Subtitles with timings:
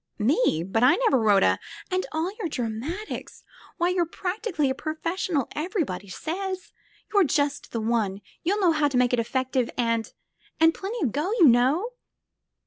[0.17, 0.63] "Me?
[0.67, 1.59] But I never wrote a"
[1.91, 3.43] "And all your dramatics!
[3.77, 6.71] Why, you're practically a professional, everybody says!
[7.13, 8.21] You're just the one!
[8.41, 10.11] You'll know just how to make it eflfective and...
[10.59, 11.91] and plenty of go, you know."